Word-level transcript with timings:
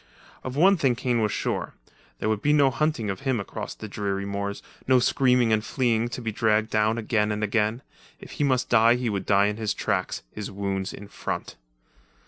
Of 0.43 0.55
one 0.55 0.77
thing 0.77 0.95
Kane 0.95 1.21
was 1.21 1.31
sure; 1.31 1.75
there 2.17 2.27
would 2.27 2.41
be 2.41 2.53
no 2.53 2.71
hunting 2.71 3.11
of 3.11 3.19
him 3.19 3.39
across 3.39 3.75
the 3.75 3.87
dreary 3.87 4.25
moors, 4.25 4.63
no 4.87 4.97
screaming 4.97 5.53
and 5.53 5.63
fleeing 5.63 6.09
to 6.09 6.23
be 6.23 6.31
dragged 6.31 6.71
down 6.71 6.97
again 6.97 7.31
and 7.31 7.43
again. 7.43 7.83
If 8.19 8.31
he 8.31 8.43
must 8.43 8.67
die 8.67 8.95
he 8.95 9.11
would 9.11 9.27
die 9.27 9.45
in 9.45 9.57
his 9.57 9.75
tracks, 9.75 10.23
his 10.31 10.49
wounds 10.49 10.91
in 10.91 11.07
front. 11.07 11.55